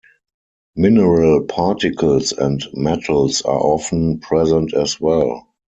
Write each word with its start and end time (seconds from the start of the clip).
Mineral 0.75 1.43
particles 1.43 2.31
and 2.31 2.63
metals 2.73 3.43
are 3.43 3.59
often 3.59 4.17
present 4.19 4.73
as 4.73 4.99
well. 4.99 5.45